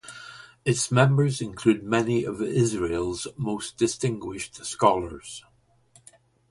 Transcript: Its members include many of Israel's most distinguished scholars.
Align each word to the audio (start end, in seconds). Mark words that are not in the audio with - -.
Its 0.65 0.91
members 0.91 1.41
include 1.41 1.83
many 1.83 2.23
of 2.23 2.41
Israel's 2.41 3.27
most 3.37 3.77
distinguished 3.77 4.55
scholars. 4.65 5.43